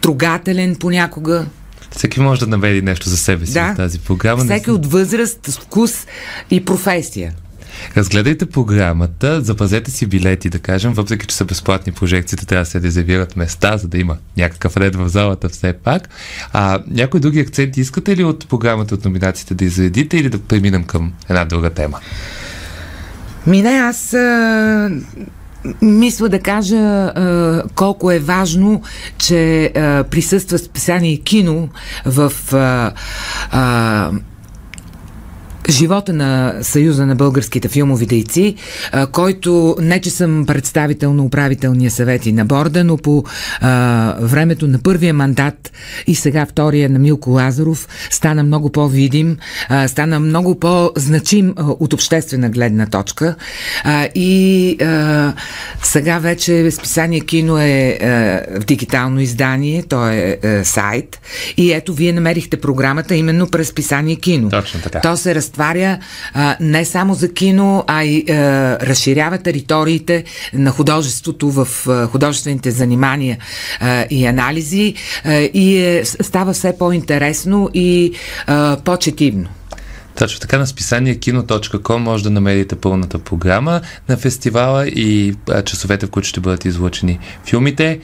трогателен 0.00 0.76
понякога. 0.76 1.46
Всеки 1.96 2.20
може 2.20 2.40
да 2.40 2.46
намери 2.46 2.82
нещо 2.82 3.08
за 3.08 3.16
себе 3.16 3.46
си 3.46 3.52
да. 3.52 3.72
в 3.72 3.76
тази 3.76 3.98
програма. 3.98 4.44
Всеки 4.44 4.70
от 4.70 4.86
възраст, 4.86 5.46
вкус 5.46 6.06
и 6.50 6.64
професия. 6.64 7.32
Разгледайте 7.96 8.46
програмата, 8.46 9.40
запазете 9.40 9.90
си 9.90 10.06
билети, 10.06 10.50
да 10.50 10.58
кажем, 10.58 10.92
въпреки 10.92 11.26
че 11.26 11.36
са 11.36 11.44
безплатни 11.44 11.92
прожекциите, 11.92 12.46
трябва 12.46 12.64
да 12.64 12.70
се 12.70 12.80
резервират 12.80 13.36
места, 13.36 13.76
за 13.76 13.88
да 13.88 13.98
има 13.98 14.16
някакъв 14.36 14.76
ред 14.76 14.96
в 14.96 15.08
залата 15.08 15.48
все 15.48 15.72
пак. 15.72 16.08
А 16.52 16.82
някои 16.90 17.20
други 17.20 17.40
акценти 17.40 17.80
искате 17.80 18.16
ли 18.16 18.24
от 18.24 18.48
програмата, 18.48 18.94
от 18.94 19.04
номинациите 19.04 19.54
да 19.54 19.64
изредите 19.64 20.16
или 20.16 20.28
да 20.28 20.38
преминем 20.38 20.84
към 20.84 21.12
една 21.28 21.44
друга 21.44 21.70
тема? 21.70 21.98
Мине, 23.46 23.70
аз 23.70 24.14
а, 24.14 24.90
мисля 25.82 26.28
да 26.28 26.40
кажа 26.40 26.76
а, 26.76 27.62
колко 27.74 28.10
е 28.10 28.18
важно, 28.18 28.82
че 29.18 29.64
а, 29.64 30.04
присъства 30.04 30.58
специални 30.58 31.22
кино 31.22 31.68
в 32.06 32.32
а, 32.52 32.92
а, 33.52 34.10
живота 35.68 36.12
на 36.12 36.54
Съюза 36.62 37.06
на 37.06 37.14
българските 37.14 37.68
филмови 37.68 38.06
дейци, 38.06 38.54
който 39.12 39.76
не 39.80 40.00
че 40.00 40.10
съм 40.10 40.44
представител 40.46 41.14
на 41.14 41.24
управителния 41.24 41.90
съвет 41.90 42.26
и 42.26 42.32
на 42.32 42.44
борда, 42.44 42.84
но 42.84 42.96
по 42.96 43.24
а, 43.60 44.16
времето 44.20 44.68
на 44.68 44.78
първия 44.78 45.14
мандат 45.14 45.72
и 46.06 46.14
сега 46.14 46.46
втория 46.46 46.90
на 46.90 46.98
Милко 46.98 47.30
Лазаров 47.30 47.88
стана 48.10 48.42
много 48.42 48.72
по-видим, 48.72 49.36
а, 49.68 49.88
стана 49.88 50.20
много 50.20 50.60
по-значим 50.60 51.54
а, 51.56 51.64
от 51.64 51.92
обществена 51.92 52.48
гледна 52.48 52.86
точка 52.86 53.34
а, 53.84 54.08
и 54.14 54.76
а, 54.82 55.34
сега 55.82 56.18
вече 56.18 56.70
списание 56.70 57.20
кино 57.20 57.58
е 57.58 57.98
а, 58.02 58.06
в 58.60 58.64
дигитално 58.64 59.20
издание, 59.20 59.82
то 59.82 60.08
е 60.08 60.38
а, 60.44 60.64
сайт 60.64 61.20
и 61.56 61.72
ето 61.72 61.94
вие 61.94 62.12
намерихте 62.12 62.56
програмата 62.56 63.14
именно 63.14 63.46
през 63.50 63.68
списание 63.68 64.16
кино. 64.16 64.50
Точно 64.50 64.80
така. 64.80 65.00
То 65.00 65.16
се 65.16 65.34
разтваря 65.34 65.57
отваря 65.58 65.98
а, 66.34 66.56
не 66.60 66.84
само 66.84 67.14
за 67.14 67.32
кино, 67.32 67.84
а 67.86 68.04
и 68.04 68.24
а, 68.28 68.32
разширява 68.78 69.38
териториите 69.38 70.24
на 70.52 70.70
художеството 70.70 71.50
в 71.50 71.68
а, 71.88 72.06
художествените 72.06 72.70
занимания 72.70 73.38
а, 73.80 74.06
и 74.10 74.26
анализи 74.26 74.94
а, 75.24 75.34
и 75.34 75.78
е, 75.78 76.04
става 76.04 76.52
все 76.52 76.78
по-интересно 76.78 77.70
и 77.74 78.12
а, 78.46 78.76
по-четивно. 78.84 79.48
Точно 80.18 80.40
така 80.40 80.58
на 80.58 80.66
списание 80.66 81.14
kino.com 81.14 81.96
може 81.96 82.24
да 82.24 82.30
намерите 82.30 82.76
пълната 82.76 83.18
програма 83.18 83.80
на 84.08 84.16
фестивала 84.16 84.86
и 84.86 85.34
часовете, 85.64 86.06
в 86.06 86.10
които 86.10 86.28
ще 86.28 86.40
бъдат 86.40 86.64
излучени 86.64 87.18
филмите 87.44 88.00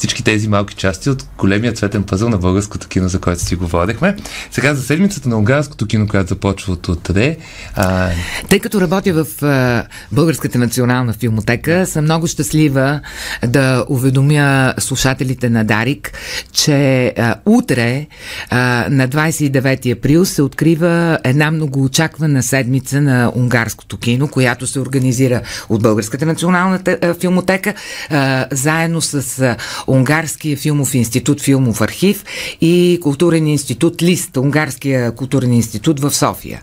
всички 0.00 0.24
тези 0.24 0.48
малки 0.48 0.74
части 0.74 1.10
от 1.10 1.26
големия 1.38 1.72
цветен 1.72 2.02
пъзъл 2.02 2.28
на 2.28 2.38
българското 2.38 2.88
кино, 2.88 3.08
за 3.08 3.20
който 3.20 3.42
си 3.42 3.56
говорихме. 3.56 4.16
Сега 4.50 4.74
за 4.74 4.82
седмицата 4.82 5.28
на 5.28 5.38
унгарското 5.38 5.86
кино, 5.86 6.08
която 6.08 6.28
започва 6.28 6.72
от 6.72 6.88
утре. 6.88 7.36
А... 7.74 8.08
Тъй 8.48 8.60
като 8.60 8.80
работя 8.80 9.24
в 9.24 9.42
а, 9.42 9.84
Българската 10.12 10.58
национална 10.58 11.12
филмотека, 11.12 11.86
съм 11.86 12.04
много 12.04 12.26
щастлива 12.26 13.00
да 13.46 13.84
уведомя 13.88 14.74
слушателите 14.78 15.50
на 15.50 15.64
Дарик, 15.64 16.12
че 16.52 17.06
а, 17.18 17.34
утре, 17.46 18.06
а, 18.50 18.86
на 18.90 19.08
29 19.08 19.98
април, 19.98 20.24
се 20.24 20.42
открива 20.42 21.18
една 21.24 21.50
многоочаквана 21.50 22.42
седмица 22.42 23.00
на 23.00 23.32
унгарското 23.36 23.96
кино, 23.96 24.28
която 24.28 24.66
се 24.66 24.80
организира 24.80 25.40
от 25.68 25.82
Българската 25.82 26.26
национална 26.26 26.80
филмотека, 27.20 27.74
а, 28.10 28.46
заедно 28.50 29.00
с 29.00 29.38
а, 29.38 29.56
Унгарския 29.90 30.56
филмов 30.56 30.94
институт, 30.94 31.40
филмов 31.40 31.80
архив 31.80 32.24
и 32.60 32.98
културен 33.02 33.46
институт 33.46 34.02
Лист, 34.02 34.36
Унгарския 34.36 35.12
културен 35.12 35.52
институт 35.52 36.00
в 36.00 36.14
София. 36.14 36.62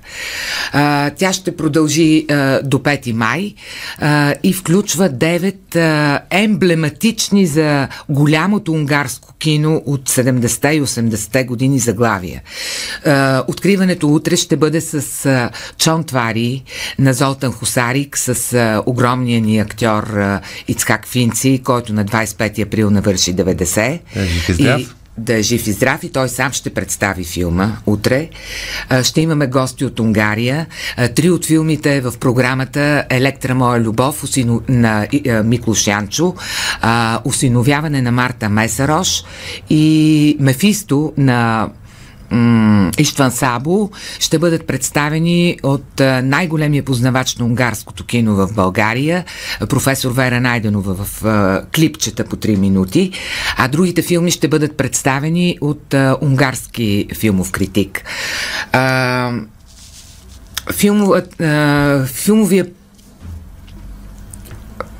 А, 0.71 1.09
тя 1.09 1.33
ще 1.33 1.55
продължи 1.55 2.25
а, 2.29 2.61
до 2.63 2.77
5 2.77 3.11
май 3.11 3.53
а, 3.99 4.33
и 4.43 4.53
включва 4.53 5.09
9 5.09 5.75
а, 5.75 6.19
емблематични 6.29 7.45
за 7.45 7.87
голямото 8.09 8.71
унгарско 8.71 9.33
кино 9.39 9.81
от 9.85 10.09
70-те 10.09 10.67
и 10.67 10.81
80-те 10.81 11.43
години 11.43 11.79
заглавия. 11.79 12.41
А, 13.05 13.43
откриването 13.47 14.07
утре 14.07 14.35
ще 14.35 14.57
бъде 14.57 14.81
с 14.81 15.25
а, 15.25 15.49
Чон 15.77 16.03
Твари 16.03 16.63
на 16.99 17.13
Золтан 17.13 17.51
Хусарик, 17.51 18.17
с 18.17 18.53
а, 18.53 18.83
огромния 18.85 19.41
ни 19.41 19.59
актьор 19.59 20.03
а, 20.03 20.41
Ицкак 20.67 21.07
Финци, 21.07 21.61
който 21.63 21.93
на 21.93 22.05
25 22.05 22.65
април 22.65 22.89
навърши 22.89 23.16
навърши 23.17 23.35
90. 23.35 23.99
Да, 24.15 24.25
жив 24.25 24.49
и 24.49 24.53
здрав. 24.53 24.81
И, 24.81 24.87
да 25.17 25.37
е 25.37 25.41
жив 25.41 25.67
и 25.67 25.71
здрав 25.71 26.03
и 26.03 26.09
той 26.09 26.29
сам 26.29 26.51
ще 26.51 26.69
представи 26.69 27.23
филма 27.23 27.77
утре. 27.85 28.29
Ще 29.03 29.21
имаме 29.21 29.47
гости 29.47 29.85
от 29.85 29.99
Унгария. 29.99 30.65
Три 31.15 31.29
от 31.29 31.45
филмите 31.45 32.01
в 32.01 32.13
програмата 32.19 33.05
Електра 33.09 33.55
моя 33.55 33.81
любов 33.81 34.23
на 34.69 35.07
Миклош 35.43 35.87
Янчо, 35.87 36.35
Осиновяване 37.25 38.01
на 38.01 38.11
Марта 38.11 38.49
Месарош 38.49 39.23
и 39.69 40.37
Мефисто 40.39 41.13
на 41.17 41.69
Иштван 42.97 43.31
Сабо 43.31 43.89
ще 44.19 44.39
бъдат 44.39 44.67
представени 44.67 45.59
от 45.63 45.99
най-големия 46.23 46.83
познавач 46.83 47.35
на 47.35 47.45
унгарското 47.45 48.05
кино 48.05 48.35
в 48.35 48.53
България, 48.53 49.25
професор 49.69 50.11
Вера 50.11 50.41
Найденова 50.41 51.05
в 51.05 51.23
клипчета 51.75 52.25
по 52.25 52.35
3 52.35 52.55
минути, 52.57 53.11
а 53.57 53.67
другите 53.67 54.01
филми 54.01 54.31
ще 54.31 54.47
бъдат 54.47 54.77
представени 54.77 55.57
от 55.61 55.95
унгарски 56.21 57.07
филмов 57.19 57.51
критик. 57.51 58.03
Филмов, 60.73 61.09
филмовия 62.05 62.65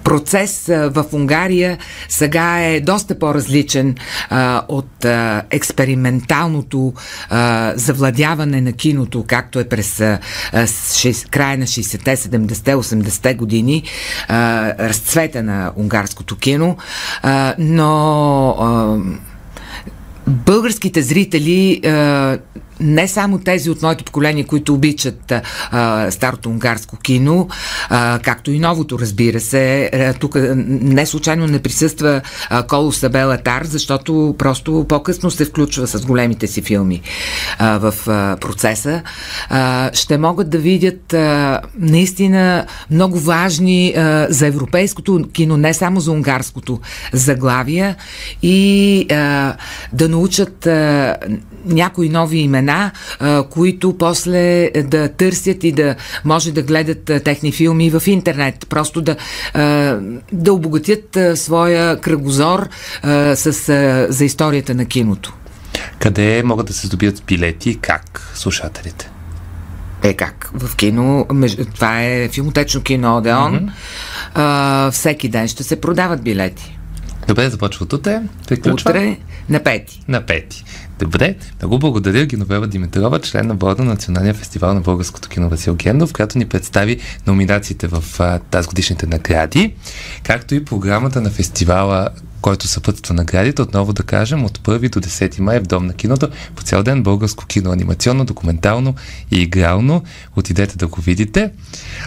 процес 0.08 0.64
в 0.68 1.06
Унгария 1.14 1.78
сега 2.10 2.60
е 2.60 2.80
доста 2.80 3.20
по-различен 3.20 3.96
а, 4.30 4.62
от 4.68 5.06
а, 5.06 5.44
експерименталното 5.50 6.94
а, 7.30 7.74
завладяване 7.76 8.62
на 8.62 8.74
киното, 8.74 9.24
както 9.28 9.60
е 9.60 9.70
през 9.70 10.00
а, 10.00 10.20
шест, 10.96 11.30
края 11.30 11.58
на 11.58 11.66
60-те, 11.66 12.18
70-те, 12.18 12.76
80-те 12.76 13.34
години, 13.34 13.84
а, 14.28 14.74
разцвета 14.88 15.44
на 15.44 15.72
унгарското 15.76 16.36
кино, 16.36 16.78
а, 17.22 17.56
но 17.60 18.50
а, 18.50 18.98
българските 20.28 21.02
зрители 21.02 21.82
а, 21.86 22.38
не 22.80 23.08
само 23.08 23.40
тези 23.40 23.70
от 23.70 23.82
моето 23.82 24.04
поколение, 24.04 24.44
които 24.44 24.74
обичат 24.74 25.34
а, 25.72 26.12
старото 26.12 26.50
унгарско 26.50 26.98
кино, 26.98 27.48
а, 27.90 28.20
както 28.24 28.52
и 28.52 28.60
новото, 28.60 29.00
разбира 29.00 29.40
се. 29.40 29.90
Тук 30.20 30.36
не 30.56 31.06
случайно 31.06 31.48
не 31.48 31.60
присъства 31.60 32.22
а, 32.50 32.64
Коло 32.64 32.92
Сабела 32.92 33.38
Тар, 33.38 33.64
защото 33.64 34.36
просто 34.38 34.86
по-късно 34.90 35.32
се 35.32 35.46
включва 35.46 35.88
с 35.88 36.06
големите 36.06 36.48
си 36.48 36.62
филми 36.62 37.02
а, 37.60 37.78
в 37.78 37.94
а, 38.08 38.38
процеса. 38.42 39.02
А, 39.50 39.94
ще 39.94 40.18
могат 40.18 40.50
да 40.50 40.58
видят 40.58 41.14
а, 41.14 41.62
наистина 41.80 42.66
много 42.92 43.20
важни 43.20 43.94
а, 43.98 44.28
за 44.30 44.48
европейското 44.48 45.22
кино, 45.34 45.58
не 45.58 45.74
само 45.74 46.00
за 46.00 46.12
унгарското 46.12 46.80
заглавия 47.14 47.96
и 48.42 49.06
а, 49.12 49.56
да 49.94 50.10
научат 50.10 50.68
а, 50.68 51.16
някои 51.66 52.10
нови 52.10 52.38
имена 52.38 52.67
времена, 52.68 52.92
а, 53.20 53.44
които 53.44 53.98
после 53.98 54.72
да 54.86 55.10
търсят 55.10 55.64
и 55.64 55.72
да 55.72 55.96
може 56.26 56.52
да 56.52 56.62
гледат 56.62 57.24
техни 57.24 57.52
филми 57.52 57.90
в 57.90 58.04
интернет. 58.08 58.66
Просто 58.70 59.02
да, 59.02 59.16
да 60.32 60.54
обогатят 60.54 61.18
своя 61.36 62.02
кръгозор 62.02 62.70
с, 63.36 63.52
за 64.10 64.26
историята 64.26 64.76
на 64.76 64.86
киното. 64.86 65.34
Къде 66.00 66.44
могат 66.44 66.68
да 66.68 66.74
се 66.74 66.88
здобият 66.88 67.24
билети 67.28 67.70
и 67.70 67.78
как 67.78 68.32
слушателите? 68.36 69.10
Е 70.04 70.14
как? 70.14 70.52
В 70.54 70.76
кино, 70.76 71.26
това 71.76 72.04
е 72.04 72.30
филмотечно 72.30 72.82
кино 72.82 73.18
Одеон. 73.18 73.54
Mm-hmm. 73.54 73.72
А, 74.34 74.92
всеки 74.92 75.30
ден 75.30 75.48
ще 75.48 75.64
се 75.64 75.82
продават 75.82 76.24
билети. 76.24 76.78
Добре, 77.28 77.50
започва 77.50 77.84
от 77.84 77.94
утре. 77.94 78.22
Приключва? 78.48 78.92
Утре 78.92 79.18
на 79.50 79.60
пети. 79.60 80.02
На 80.08 80.22
пети. 80.22 80.64
Добре, 81.00 81.36
много 81.62 81.80
благодаря 81.80 82.26
Геновева 82.26 82.68
Димитрова, 82.68 83.22
член 83.22 83.48
на 83.48 83.56
борда 83.56 83.84
на 83.84 83.90
Националния 83.90 84.34
фестивал 84.34 84.74
на 84.74 84.82
българското 84.82 85.30
кино 85.30 85.50
Васил 85.50 85.76
Гендов, 85.76 86.14
която 86.14 86.38
ни 86.38 86.46
представи 86.46 87.00
номинациите 87.28 87.88
в 87.88 88.04
тази 88.52 88.68
годишните 88.68 89.08
награди, 89.08 89.74
както 90.24 90.56
и 90.56 90.66
програмата 90.66 91.22
на 91.22 91.30
фестивала 91.30 92.10
който 92.42 92.68
съпътства 92.68 93.14
наградите. 93.14 93.62
Отново 93.62 93.94
да 93.94 94.04
кажем, 94.04 94.46
от 94.46 94.58
1 94.60 94.90
до 94.90 95.00
10 95.00 95.40
май 95.40 95.60
в 95.60 95.64
Дом 95.64 95.86
на 95.86 95.94
киното 95.94 96.30
по 96.56 96.64
цял 96.64 96.84
ден 96.84 97.04
българско 97.04 97.46
кино, 97.46 97.72
анимационно, 97.72 98.26
документално 98.26 98.96
и 99.32 99.42
игрално. 99.42 100.04
Отидете 100.36 100.78
да 100.78 100.88
го 100.88 101.02
видите. 101.02 101.52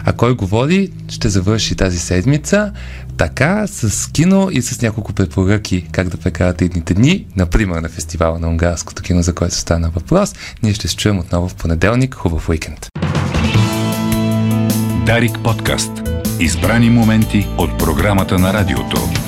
А 0.04 0.12
кой 0.12 0.34
говори, 0.34 0.90
ще 1.08 1.28
завърши 1.28 1.76
тази 1.76 1.98
седмица 1.98 2.72
така 3.16 3.66
с 3.66 4.12
кино 4.12 4.48
и 4.52 4.62
с 4.62 4.82
няколко 4.82 5.12
препоръки 5.12 5.86
как 5.92 6.08
да 6.08 6.16
прекарате 6.16 6.64
едните 6.64 6.94
дни, 6.94 7.26
например 7.36 7.82
на 7.82 7.88
фестивала 7.88 8.38
на 8.38 8.48
унгарското 8.48 9.02
кино, 9.02 9.22
за 9.22 9.34
който 9.34 9.54
стана 9.54 9.90
въпрос. 9.90 10.34
Ние 10.62 10.74
ще 10.74 10.88
се 10.88 10.96
чуем 10.96 11.18
отново 11.18 11.48
в 11.48 11.54
понеделник. 11.54 12.14
Хубав 12.14 12.48
уикенд! 12.48 12.86
Дарик 15.06 15.38
подкаст. 15.44 15.90
Избрани 16.40 16.90
моменти 16.90 17.48
от 17.58 17.78
програмата 17.78 18.38
на 18.38 18.52
радиото. 18.52 19.19